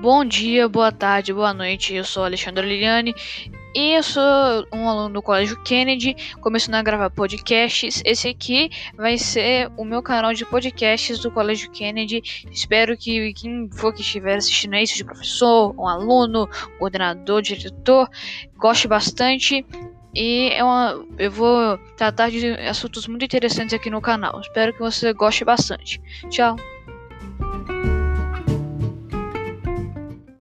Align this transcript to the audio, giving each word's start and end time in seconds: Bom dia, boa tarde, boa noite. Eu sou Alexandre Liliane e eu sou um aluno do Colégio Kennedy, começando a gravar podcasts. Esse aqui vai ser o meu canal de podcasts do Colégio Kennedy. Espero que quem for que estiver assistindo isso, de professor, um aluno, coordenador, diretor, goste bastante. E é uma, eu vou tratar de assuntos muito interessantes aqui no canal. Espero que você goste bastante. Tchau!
Bom 0.00 0.24
dia, 0.24 0.66
boa 0.66 0.90
tarde, 0.90 1.30
boa 1.30 1.52
noite. 1.52 1.92
Eu 1.92 2.04
sou 2.04 2.24
Alexandre 2.24 2.66
Liliane 2.66 3.14
e 3.74 3.98
eu 3.98 4.02
sou 4.02 4.22
um 4.72 4.88
aluno 4.88 5.12
do 5.12 5.20
Colégio 5.20 5.62
Kennedy, 5.62 6.16
começando 6.40 6.76
a 6.76 6.82
gravar 6.82 7.10
podcasts. 7.10 8.02
Esse 8.02 8.28
aqui 8.28 8.70
vai 8.96 9.18
ser 9.18 9.70
o 9.76 9.84
meu 9.84 10.02
canal 10.02 10.32
de 10.32 10.46
podcasts 10.46 11.18
do 11.18 11.30
Colégio 11.30 11.70
Kennedy. 11.70 12.22
Espero 12.50 12.96
que 12.96 13.34
quem 13.34 13.68
for 13.70 13.92
que 13.92 14.00
estiver 14.00 14.38
assistindo 14.38 14.74
isso, 14.76 14.96
de 14.96 15.04
professor, 15.04 15.74
um 15.78 15.86
aluno, 15.86 16.48
coordenador, 16.78 17.42
diretor, 17.42 18.08
goste 18.56 18.88
bastante. 18.88 19.66
E 20.14 20.48
é 20.50 20.64
uma, 20.64 21.04
eu 21.18 21.30
vou 21.30 21.76
tratar 21.98 22.30
de 22.30 22.46
assuntos 22.66 23.06
muito 23.06 23.26
interessantes 23.26 23.74
aqui 23.74 23.90
no 23.90 24.00
canal. 24.00 24.40
Espero 24.40 24.72
que 24.72 24.80
você 24.80 25.12
goste 25.12 25.44
bastante. 25.44 26.00
Tchau! 26.30 26.56